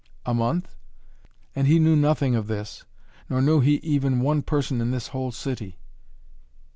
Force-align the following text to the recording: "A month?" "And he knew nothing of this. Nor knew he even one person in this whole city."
"A 0.25 0.33
month?" 0.33 0.73
"And 1.55 1.67
he 1.67 1.77
knew 1.77 1.95
nothing 1.95 2.33
of 2.35 2.47
this. 2.47 2.85
Nor 3.29 3.39
knew 3.39 3.59
he 3.59 3.75
even 3.83 4.21
one 4.21 4.41
person 4.41 4.81
in 4.81 4.89
this 4.89 5.09
whole 5.09 5.31
city." 5.31 5.77